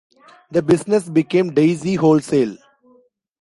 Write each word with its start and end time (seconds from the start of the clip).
The 0.49 0.63
business 0.63 1.07
became 1.07 1.53
Daisy 1.53 1.93
Wholesale. 1.93 2.57